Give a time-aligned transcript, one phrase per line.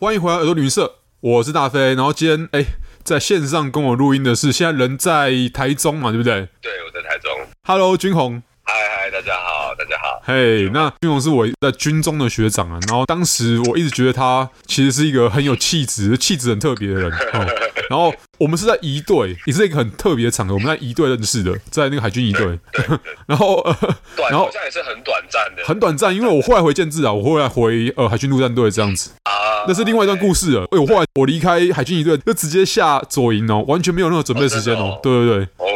[0.00, 1.96] 欢迎回来耳朵旅行社，我是大飞。
[1.96, 2.64] 然后今天哎，
[3.02, 6.48] 在线上跟我录音的是现在人在台中嘛，对不对？
[6.62, 7.32] 对，我在台中。
[7.64, 8.40] Hello，君宏。
[10.28, 12.78] 嘿、那俊宏是我在军中的学长啊。
[12.86, 17.10] 然后当时我一直觉得他其实是一个很有气质、气质很特别的人。
[17.32, 17.46] 哦、
[17.88, 22.58] 然后我们是在一队，也是一个很特别的场合，我们在一队认识的，在那个海军一队。
[23.26, 23.74] 然后呃，
[24.28, 29.12] 然后好像也是很短暂的，很短暂，因为我后来回建制啊，我后来回呃海军陆战队这样子。
[29.22, 30.64] 啊，那是另外一段故事了。
[30.72, 35.00] 哎，我后来我离开海军一队，就直接下左营哦，完全没有任何准备时间哦，哦。
[35.02, 35.44] 对对对。
[35.56, 35.66] 哦，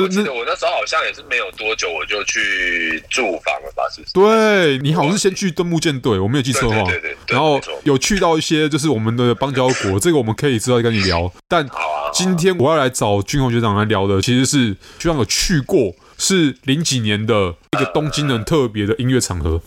[0.00, 3.82] 我那时候好像也是没有多久，我就去驻防了吧？
[3.94, 4.12] 是不是？
[4.12, 6.90] 对，你好像是先去登木舰队，我没有记错的话。
[6.90, 11.32] 对对，对，对，然后有去到一些就是我们的邦交国，这个我们可以知道跟你聊。
[11.48, 11.68] 但
[12.12, 19.60] 今天我要来找军宏学长来聊的，其实是学长有去过，是零几年的一个东京人特别的音乐场合。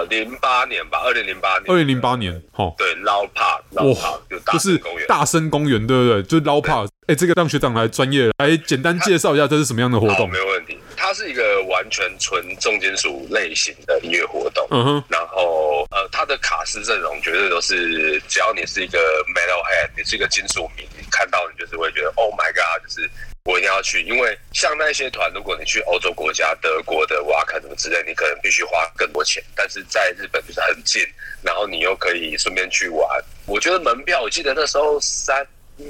[0.00, 1.64] 呃，零八年吧，二零零八年。
[1.68, 4.20] 二零零八年，哈，对，Loud Park，哇，
[4.52, 6.22] 就是大声公园，对不对？
[6.22, 6.88] 就是 Loud Park。
[7.06, 10.30] 哎，这个让学长来专业来简单介绍一下，这是什么样的活动？
[10.30, 10.78] 没有问题。
[10.96, 14.66] 它是一个完全纯重金属类型的音乐活动。
[14.70, 15.04] 嗯哼。
[15.08, 18.98] 然后，呃，它的卡司阵容绝对都是，只要你是一个
[19.34, 23.10] Metalhead，你是一个金属迷，你看到你就是会觉得，Oh my God，就是。
[23.44, 29.42] 我一定要去，因为像那些团，如果你去欧洲国家，德国的瓦肯什么之类，你可能必须花更多钱。
[29.56, 31.02] 但是在日本就是很近，
[31.42, 33.08] 然后你又可以顺便去玩。
[33.46, 35.44] 我觉得门票，我记得那时候三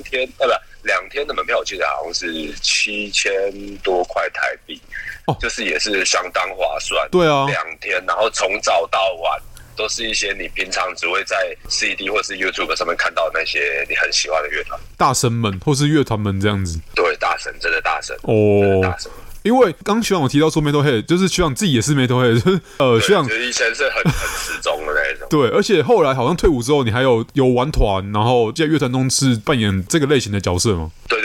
[0.04, 4.80] 天，呃，不，两天的门票，我记得好像是七千多块台币，
[5.26, 7.06] 哦，就是也是相当划算。
[7.10, 9.42] 对啊，两天，然后从早到晚。
[9.76, 11.36] 都是一些你平常只会在
[11.68, 16.80] CD 或是 YouTube 上面看到那些你很喜欢的乐团，大神们或是乐团们这样子。
[16.94, 19.10] 对，大神真的大神哦，大神。
[19.42, 25.26] 因为刚学长我提到说 Metalhead，就是学长自己也是 Metalhead，就是呃学长以前是很 很死忠的那一种。
[25.30, 30.90] 对，而且后来好像退伍之后，你还有有玩团，然后在乐团中是扮演这个类型的角色吗？
[31.08, 31.19] 对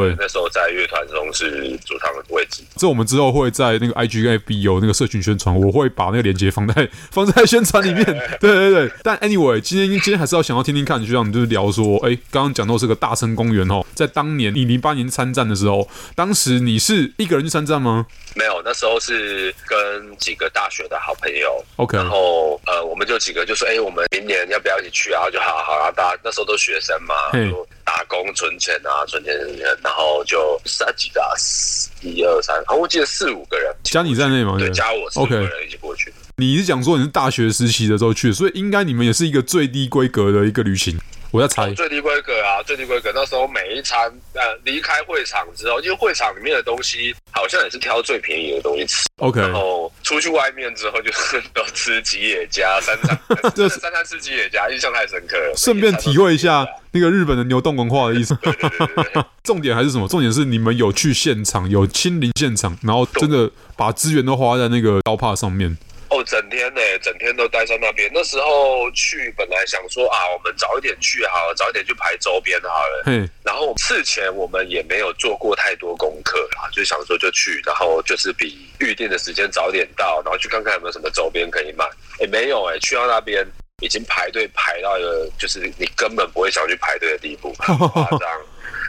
[0.00, 2.62] 对那时候在乐团中是主唱的位置。
[2.76, 8.04] 这我们之后会在那个 IG 跟 FB 有那个社群宣传，我会把那个链接放在 放在宣传里面。
[8.40, 8.90] 对对对。
[9.02, 18.06] 但 anyway，今天今天还是要想要听听看，就像你就是聊说，哎，刚刚讲到这个大声公园哦，在当年你零八年参战的时候，当时你是一个人去参战吗？
[18.34, 21.64] 没有，那时候是跟几个大学的好朋友。
[21.76, 25.30] OK，然后呃，我们就几个就说，哎，我们明年要不要一起去啊？
[25.30, 27.14] 就好好啊，大家那时候都学生嘛。
[27.84, 31.20] 打工存钱啊，存钱存钱，然后就三几个，
[32.00, 34.56] 一二三，好，我记得四五个人，加你在内吗？
[34.58, 36.10] 对，加我四五个人一起过去。
[36.10, 36.14] Okay.
[36.36, 40.98] 你是讲说你是大学实习的时候去，所以应该你们也是一个最低规格的一个旅行。
[41.30, 43.10] 我要猜最低规格啊，最低规格。
[43.12, 44.00] 那时候每一餐，
[44.34, 49.04] 呃，离开会场之后，因为会场里面的东西好像也是挑最便宜的东西吃。
[49.16, 49.73] OK，然后
[50.04, 53.18] 出去外面之后，就是都吃吉野家 三餐，
[53.54, 55.54] 这三餐吃吉野家，印象太深刻了。
[55.58, 58.36] 顺便体会一下那个日本的牛洞文化的意思。
[58.42, 60.06] 对对对对对重点还是什么？
[60.06, 65.76] 重点是你们有去现场，有亲临现场，然后真的把资源都花在那个刀帕上面。
[66.24, 68.10] 哦，整天呢，整天都待在那边。
[68.12, 73.02] 那时候去，本来想说啊，我们早一点去好了，早一点去排周边好了。
[73.06, 73.28] 嗯。
[73.44, 81.84] 然后事前我们也没有做过太多功课啦，就想说就去，然后就是比预定的时间早一点到，然后去看看有没有什么周边可以买。
[82.20, 83.46] 哎，没有哎，去到那边
[83.80, 88.20] 已经排队排到一个就是你根本不会想去排队的地步， 很夸张。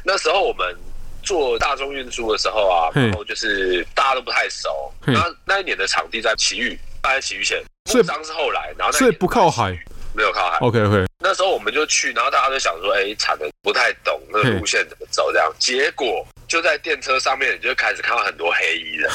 [0.03, 0.75] 那时候我们
[1.24, 4.94] 做大众运输的时候啊，然后就是大家都不太熟。
[5.06, 6.79] 那那一年的场地在埼玉。
[7.14, 9.78] 在洗浴前，所以当是后来，然后所以不靠海，
[10.14, 10.58] 没有靠海。
[10.60, 15.52] OK OK，那时候我们就去，然后大家都想说，哎、欸，产的不太懂那个路线怎么走，这样。
[15.60, 19.12] 结果就在电车上面，你就开始看到很多黑衣人。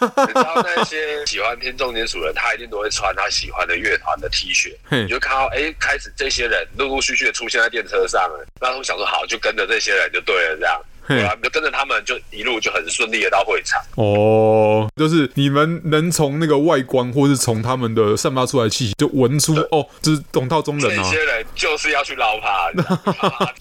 [0.16, 4.74] 你知道那些喜欢听重金属人，他一定都会穿他喜欢的乐团的 T 恤。
[4.90, 8.46] 你就看到，哎、欸，开始这些人陆陆续续的出现在电车上了。
[8.60, 10.80] 然后我想说，好，就跟着这些人就对了，这样。
[11.08, 13.80] 对啊，就跟着他们，就一路就很顺利的到会场。
[13.96, 21.02] 哦，就是你们能从那个外观，或是从他们的散发出来的气息，就闻出哦，就是懂道中人啊。
[21.02, 22.70] 这些人就是要去捞他，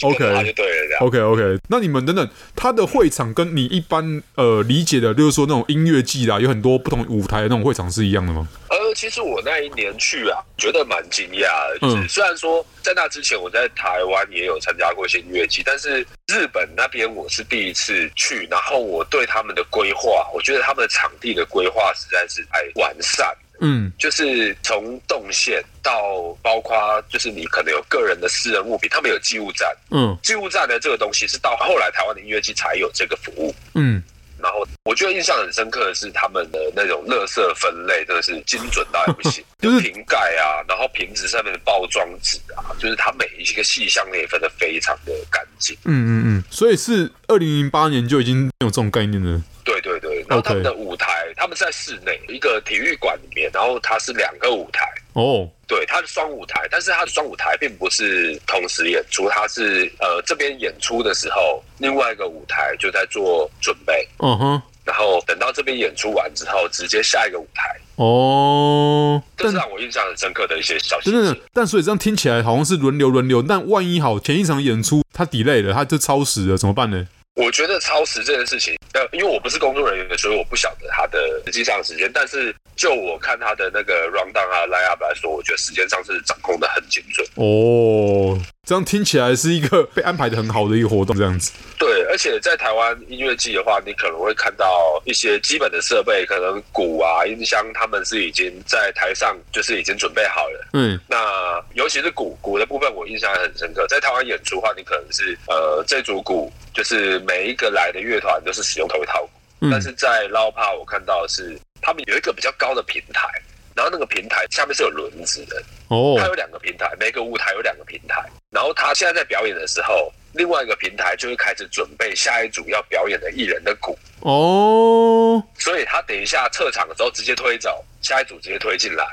[0.08, 1.02] OK，他就对了这样。
[1.02, 8.48] OK OK，那你们等等，他的会场跟你一般呃理解的，就是说那种音乐季啦，有很多不同舞台的那种会场是一样的吗？
[8.70, 11.80] 呃，其实我那一年去啊，觉得蛮惊讶的。
[11.80, 23.36] 就是虽然说在那之前我在台湾也有参加过一些音乐季，但是日本那边我是第一次去，然后我对他们的规划，我觉得他们的场地的规划实在是太完善。
[23.62, 29.72] 嗯，就是从动线到包括就是你可能有个人的私人物品，他们有寄物站。
[29.92, 33.54] 嗯，寄物站的这个东西是到后来台湾的音乐季才有这个服务。
[33.76, 34.04] 嗯。
[34.44, 45.76] 然后我觉得印象很深刻的是他们的那种垃圾分类，真的是精准到不行， 就是瓶盖啊，然后瓶子上面的包装纸啊，就是它每一个细项也分得非常的干净。
[45.86, 49.42] 嗯嗯嗯，所以是二零零八年就已经有这种概念了。
[49.64, 54.86] 对对对，然后他们的舞台他们在室内一个体育馆里面，然后它是两个舞台。
[55.14, 55.48] 哦，oh.
[55.68, 64.08] 对，它是双舞台，但是它的双舞台并不是同时演出，它是呃这边演出的时候，另外一个舞台就在做准备。
[64.20, 64.62] 嗯哼、uh，huh.
[64.86, 67.76] 然后等到这边演出完之后，直接下一个舞台。
[67.96, 69.22] 哦，oh.
[69.38, 71.42] 这是让我印象很深刻的一些小细节。
[71.54, 77.08] 但所以这样听起来好像是轮流轮流，但万一好前一场演出他 delay 了，他就超时了，怎么办呢？
[77.36, 82.10] 我觉得超时这件事情，呃，因为我不是工作人员，所以我不晓得他的实际上时间。
[82.14, 87.28] 但是就我看他的那个 rundown 啊 line up 来说，我觉得时间上是掌控的很精准。
[87.36, 91.52] 哦，这样听起来是一个 被安排的很好的一个活动，这样子。
[91.78, 100.68] 对，而且在台湾音乐季的话，你可能会看到一些基本的设备，可能鼓啊、音箱，他们是已经在台上就是已经准备好了。
[100.74, 103.86] 嗯，那尤其是鼓鼓的部分，我印象很深刻。
[103.88, 106.52] 在台湾演出的话，你可能是呃这组鼓。
[106.74, 109.30] 就是每一个来的乐团都是使用同一套鼓，
[109.68, 113.30] 嗯、但是在 Loudpack 我看到的是他们有一个比较高的平台，
[113.76, 115.62] 然后那个平台下面是有轮子的
[115.94, 129.06] 哦，它有两个平台，每个舞台有两个平台，然后他现在在表演的时候，另外一个平台就会开始准备下一组要表演的艺人的鼓哦，所以他等一下撤场的时候直接推走，下一组直接推进来，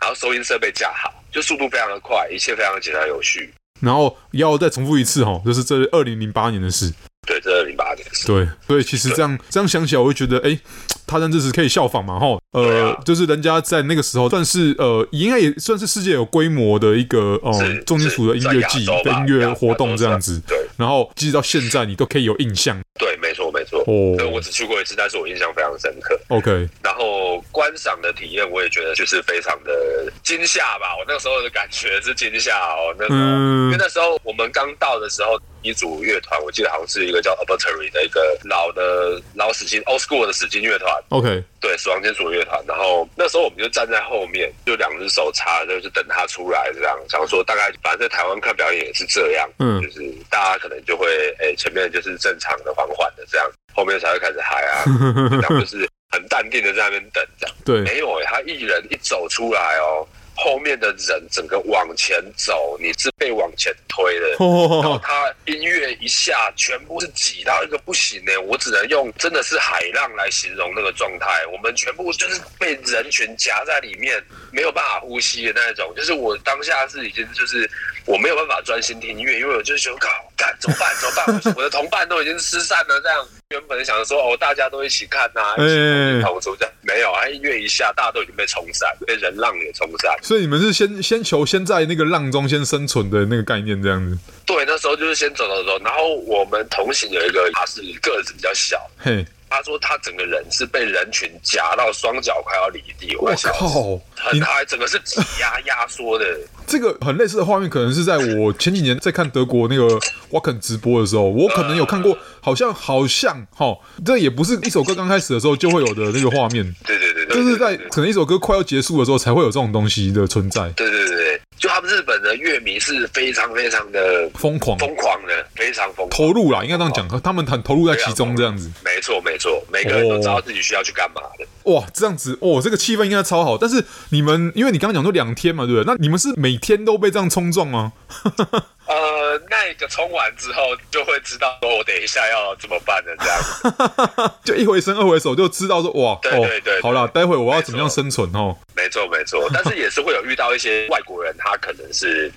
[0.00, 3.52] 然后收音设备架好，就速度非常的快，一切非常的简单有序。
[3.80, 6.92] 然后要再重复一次哈，就是这是二零零八年的事。
[7.26, 7.87] 对，这二零八。
[8.26, 10.58] 对，所以其实这样这样想起来，我会觉得，哎，
[11.06, 12.38] 他这是可以效仿嘛，哈。
[12.52, 20.40] 呃，啊、就是人家在那个时候算是呃，应该也算是世界有规模的一个哦，呃、重金属的音乐季、音乐活动这样子。
[20.46, 20.56] 对。
[20.76, 22.80] 然后，即使到现在，你都可以有印象。
[22.98, 23.77] 对，没错，没错。
[23.88, 24.14] 哦。
[24.18, 26.18] 对，我只去过一次，但是我印象非常深刻。
[26.28, 26.68] OK。
[26.82, 30.94] 然后观赏的体验，我也觉得就是非常的惊吓吧。
[30.98, 32.94] 我那个时候的感觉是惊吓哦。
[32.98, 40.92] 那时候，嗯、因为那时候我们刚到的时候，一组乐团，我记得好像是一个叫 Obituary 的一个老的老死金 Old School 的死金乐团。
[41.08, 41.42] OK。
[41.60, 42.62] 对，死亡金属乐团。
[42.68, 46.96] 然后那时候我们就站在后面，就两只手插，就是等他出来这样。
[47.08, 50.00] 想说大概反正在台湾看表演也是这样，嗯，就是
[50.30, 51.08] 大家可能就会，
[51.40, 54.82] 哎、欸，前面就是正常的、缓缓的这样，后面才会开始嗨啊，
[55.30, 57.56] 然后就是很淡定的在那边等这样。
[57.64, 60.04] 对，没有哎、欸，他一人一走出来哦。
[60.40, 68.32] 后面的人整个往前走，你是被往前推的， 然后他音乐一下，全部是挤到一个不行呢。
[68.42, 71.44] 我只能用真的是海浪来形容那个状态。
[71.52, 75.92] 我们全部就是被人群夹在里面，没有办法呼吸的那一种。
[75.96, 77.68] 就是我当下是已经就是
[78.04, 80.94] 我没有办法专心听音乐，因为我就是想搞，干怎么办？
[80.96, 81.54] 怎么办？
[81.56, 83.26] 我的同伴都已经失散了，这样。
[83.50, 90.14] 原本想说哦，大家都一起看呐、啊，一起同出这样，没有啊，音乐一下，大家都已经被冲散，被人浪也冲散。
[90.22, 94.18] 所以你们是先先求先在那个浪中先生存的那个概念这样子。
[94.44, 99.24] 对，那时候就是先走走走，然后我们同行有一个他是个子比较小，嘿。
[99.50, 106.24] 他说他整个人是被人群夹到双脚快要离地，我靠，很还整个是挤压 压缩的。
[106.66, 109.98] 这个很类似的画面，可能是在我前几年在看德国那个
[110.30, 116.74] Wacken 直播的时候，我可能有看过，好像好像哈，这也不是一首歌刚开始的时候就会有的那个画面。
[116.86, 120.68] 对对对，就是在可能一首歌快要结束的时候才会有这种东西的存在。
[120.70, 121.40] 对对对。
[121.58, 125.27] 就他们日本的乐迷是非常非常的疯狂，疯狂的，
[125.68, 128.70] 非常疯狂，投入啦，应该这样讲，他们很投入在其中，这样子。
[128.84, 131.46] 没错，没错，每个人都知道自己需要去干嘛的。
[131.70, 133.58] 哇，这样子，哦，这个气氛应该超好。
[133.58, 135.84] 但是你们，因为你刚刚讲说两天嘛，对不对？
[135.86, 137.92] 那你们是每天都被这样冲撞吗？
[138.88, 143.14] 呃，那个冲完之后就会知道说，我等一下要怎么办的？
[143.18, 148.56] 这样， 就一回生二回熟，就知道说，哇，对对对，好了，待会我要怎么样生存哦？
[148.74, 152.32] 没错没错，但是也是会有遇到一些外国人，他可能是。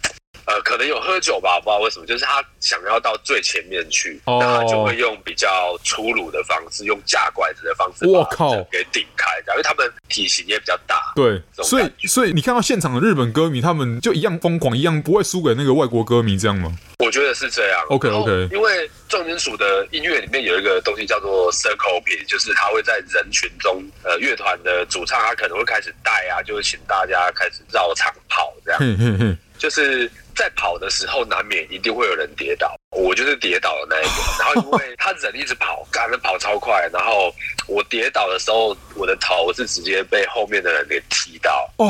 [0.52, 4.44] 呃，可能有喝酒吧，不知道为什么，就是他想要到最前面去，那、oh.
[4.44, 11.14] 他就会用比较粗鲁的方式，用架拐子的方式，我靠，给顶开，因为他们体型也比较大。
[11.16, 16.76] 对，所以所以你看到现场的日本歌迷，他们就一样疯狂，一样不会输给那个外国歌迷，这样吗？
[17.00, 17.82] 我觉得是这样。
[17.88, 30.12] OK OK，因为重金属的音乐里面有一个东西叫做 circle beat，就是他会在人群中，呃，乐团的主唱他可能会开始带啊，就是请大家开始绕场跑，这样，就是。
[30.36, 32.76] 在跑的时候，难免一定会有人跌倒。
[32.92, 34.10] 我就是跌倒的那一个。
[34.44, 37.34] 然后因为他人一直跑，赶着跑超快，然后
[37.68, 41.70] 我跌倒的时候，我的头是直接被后面的人给踢到。
[41.78, 41.90] 哦，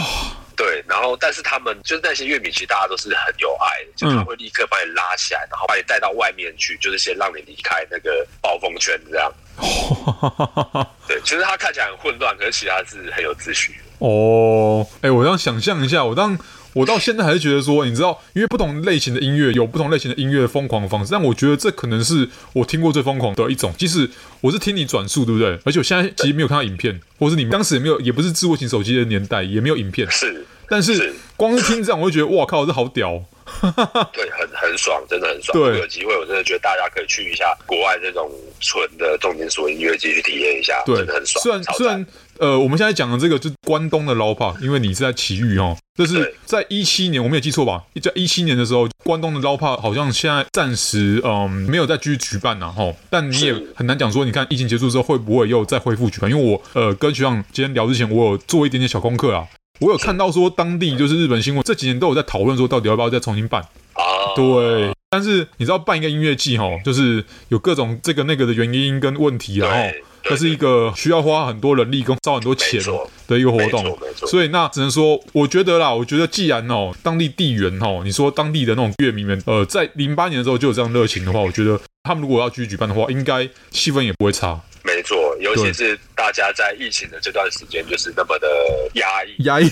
[0.55, 9.31] 对，然后但是他们就是那些乐迷，其实大家都是很有爱的，就是他会立刻把你拉起来，然后把你带到外面去，就是先让你离开那个暴风圈这样。
[11.07, 14.05] 对，其实他看起来很混乱，可是其他是很有秩序的。
[14.05, 16.37] 哦，哎，我这样想象一下，我当。
[16.73, 23.73] 我到现在还是觉得说，你知道，因为不同类型的音乐有不同类型的音乐疯狂的方式，但我觉得这可能是我听过最疯狂的一种。
[23.77, 24.09] 即使
[24.39, 25.59] 我是听你转述，对不对？
[25.65, 30.09] 而且我现在其实没有看到影片，或是你们当时也没有，也不是智慧型手机的年代，也没有影片。
[30.09, 33.21] 是，但是光是听这样，我会觉得哇靠，这好屌！
[34.13, 35.57] 对，很很爽，真的很爽。
[35.57, 41.43] 对，有机会我真的觉得大家可以去一下国外这种纯的重金属音乐继续体验一下，对，真的很爽。
[41.43, 42.05] 虽然虽然。
[42.41, 47.83] 呃，我们现在讲的这个就是关东的 Loud Park，因为你是在奇遇哦，就是在一七年，我没有记错吧？
[48.01, 52.95] 在一七年的时候，关东的 Loud Park 好像现在暂时嗯没有再继续举办呐，吼。
[53.11, 56.31] 但你也很难讲说，你看疫情结束之后会不会又再恢复举办？
[56.31, 59.45] 因为我呃跟学长今天聊之前，我有做一点点小功课啊，
[59.79, 63.61] 我有看到说当地就是日本新闻这几年都有在讨论说，到底要不要再重新办
[63.93, 64.33] 啊？
[64.35, 69.69] 对，但是你知道办一个音乐季吼，就是有各种这个那个的原因跟问题啊。
[70.23, 72.81] 这是一个需要花很多人力跟烧很多钱
[73.27, 73.97] 的一个活动，
[74.27, 84.61] 所以那只能说，我觉得啦，我觉得既然哦，当地地缘哦，你说当地的那种乐迷们，呃，在零八年的时候就有这样热情的话，我觉得他们如果要继续举办的话，应该气氛也不会差。
[85.41, 88.47] 尤其是大家在疫情的这段时间，就是那么的
[88.93, 89.43] 压抑。
[89.43, 89.69] 压抑，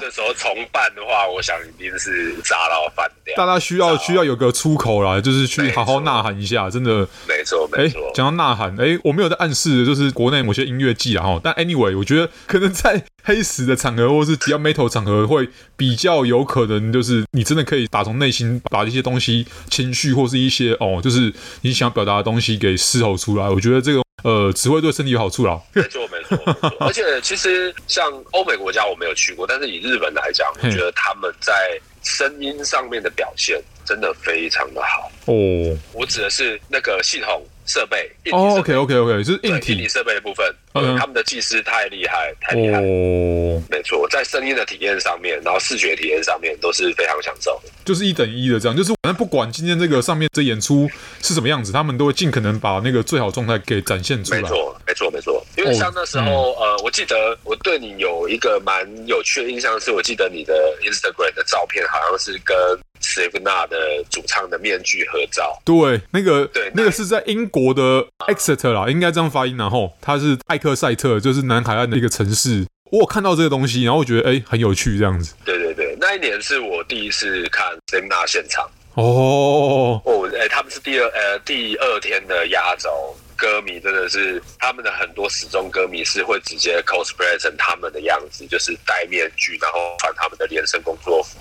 [0.00, 3.34] 这时候重办的话，我想一定是炸到饭掉。
[3.36, 7.06] 大家需要需要有个出口啦，就是去好好呐喊一下，真的。
[7.28, 8.10] 没错，没错。
[8.14, 11.40] 讲到呐喊，哎，我没有在暗示，就是国内某些音乐季啊，哈。
[11.42, 21.32] 但 anyway，我觉得可能在黑死的场合，或是比较 metal 场合，会比较有可能，就是你真的可以打从内心把一些东西、情绪或是一些哦，就是
[21.62, 23.48] 你想表达的东西给嘶吼出来。
[23.48, 24.05] 我觉得这个。
[24.26, 25.60] 呃，只会对身体有好处啦。
[25.72, 26.76] 没错，没错，没错。
[26.80, 35.08] 而且其实像欧美国家我没有去过，但是以日本来讲，我觉得他们在声音上面的表现真的非常的好。
[35.26, 37.40] 哦，我指的是那个系统。
[37.66, 40.46] 设备哦，OK，OK，OK，就是硬体设备的部分。
[40.74, 42.80] 嗯，他们的技师太厉害，太厉害。
[42.80, 47.58] 哦，没错，在声音的体验上面，然后视觉体验上面都是非常享受。
[47.84, 50.86] 就是一等一的这样，就是反正不管今天这个上面这演出
[51.22, 54.42] 是什么样子，他们都会尽可能把那个最好状态给展现出来。
[54.42, 55.45] 没错，没错，没错。
[55.74, 62.56] 像那时候，呃，我记得我对你有一个蛮有趣的印象，是我记得你的 Instagram 的照片好像是跟。
[62.98, 69.54] Slipknot 的主唱的面具合照，对，那个，对，那个是在英国的 Exeter 啦，应该这样发音。
[69.58, 72.66] 然后它是艾克塞特，就是南海岸的一个城市。
[72.90, 75.34] 我有看到这个东西，然后我觉得哎、欸，很有趣，这样子。
[75.44, 78.66] 对对对，那一年是我第一次看 Slipknot 现场。
[78.94, 83.14] 哦哦，哎、欸，他们是第二呃第二天的压轴。
[83.36, 91.38] 歌迷真的是他们的很多死忠歌迷是会直接 cosplay 成他们的样子，就是戴面具，然后穿他们的连身工作服。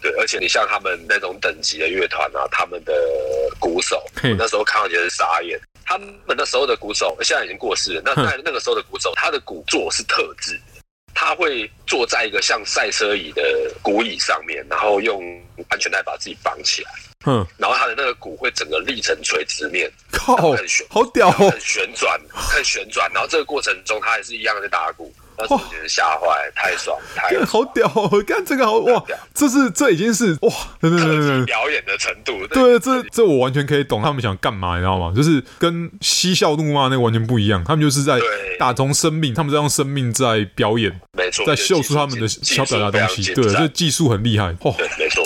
[0.00, 2.94] 对，而且你像他们那种等级的乐团啊，他们的
[3.58, 5.60] 鼓手，我那时候看到觉得是傻眼。
[5.84, 10.60] 他们那时候的鼓手现在已经过世了，那在那个时候的鼓手，他的鼓座是特制，
[11.14, 15.22] 他会坐在一个像赛车椅的鼓椅上面，然后用
[15.68, 16.90] 安全带把自己绑起来。
[17.26, 23.10] 嗯，然后他的那个鼓会整个立成垂直面，靠，很旋，好屌哦，很旋转，很旋转。
[23.12, 25.12] 然后这个过程中，他还是一样在打鼓。
[25.38, 27.92] 那瞬间吓坏，太爽， 太爽好屌！
[28.10, 29.04] 我看这个好哇，
[29.34, 32.32] 这是这已经是哇，对对对对，表演的程度。
[32.46, 35.12] 对，这这我完全可以懂他们想干嘛，你知道吗？
[35.14, 38.18] 就是跟嬉笑怒骂那个完全不一样，他们就是在
[38.58, 43.34] 打从生命，他们在用生命在表演，没错，在秀出他们的想表达东西。
[43.34, 44.56] 对，这技术很厉害。
[44.62, 45.22] 哦，对，没错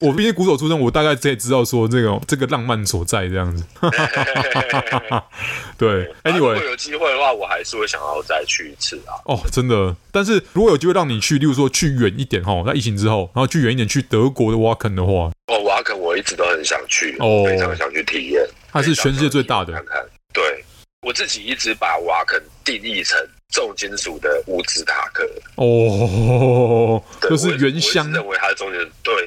[0.00, 3.64] 我毕竟鼓手出身，我大概可以知道说这个这个浪漫所在这样子。
[5.78, 9.16] 对，Anyway，如果有机会的话，我还是会想要再去一次啊。
[9.24, 9.96] 哦，真的。
[10.12, 18.46] 但是如果有机会让你去，例如说去远一点哈，在疫情之后，然后去远一点去德国的 Wacken 的话，哦，Wacken 我一直都很想去，哦，非常想去体验。
[18.70, 19.72] 它是全世界最大的。
[19.72, 20.62] 看看，对，
[21.00, 23.18] 我自己一直把 Wacken 定义成
[23.54, 25.26] 重金属的乌兹塔克。
[25.56, 28.80] 哦，就是原乡，认为它是重金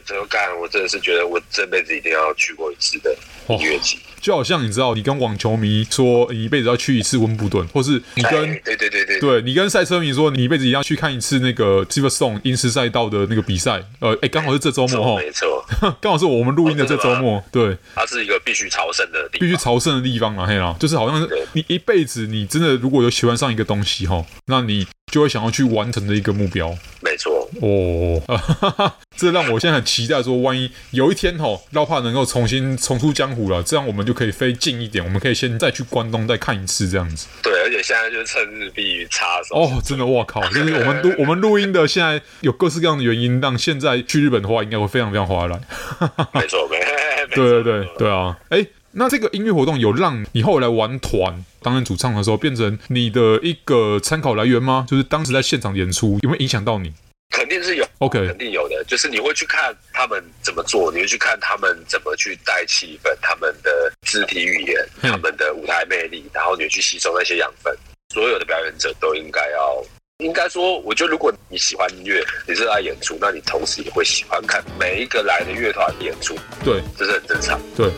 [0.09, 3.15] 这个干，我真的是觉得我这辈子一定要去过一次的
[3.49, 3.95] 音乐节。
[4.19, 13.81] 就好像你知道，你跟网球迷说你一辈子要去一次温布顿，或是你跟对对对对，对你跟赛车迷说你一辈子一定要去看一次那个 Silverstone 银石赛道的那个比赛。
[13.99, 15.65] 呃，哎，刚好是这周末哈，没错，
[16.01, 17.41] 刚好是我们录音的这周末。
[17.49, 26.75] 对，它是一个必须朝圣的地方，必须朝圣的地方嘛，嘿啦，就是好像是你一辈子你真的如果有喜欢上一个东西哈，那你就会想要去完成的一个目标。
[27.01, 27.38] 没错。
[27.61, 37.27] 哦，这让我现在很期待，说万一有一天吼，老帕能够重新重出江湖了，这样我们就可以飞近一点，我们可以先再去关东再看一次这样子。
[37.43, 39.63] 对，而且现在就是趁日币差的时候。
[39.63, 45.59] 哦，真的，我靠，就是我们录我们录音的，现在有各式各样的原因，让现在去日本的话，应该会非常非常划来。
[46.33, 48.65] 没错，没错， 对对对对啊，哎。
[48.93, 54.83] 那这个音乐活动有让你后来玩团担任主唱的时候，变成你的一个参考来源吗？
[54.89, 56.91] 就是当时在现场演出有没有影响到你？
[57.39, 58.83] 肯定是有，OK，肯定有的。
[58.83, 67.73] 就是你会去看他们怎么做，你会去看他们怎么去带气氛，他们的肢体语言，他们的舞台魅力，然后你会去吸收那些养分。
[68.13, 69.81] 所有的表演者都应该要，
[70.17, 76.35] 应该说，我觉得如果你喜欢音乐，你热爱演出，那你同时也会喜欢看每一个来的乐团演出。
[76.61, 77.57] 对，这是很正常。
[77.73, 77.89] 对。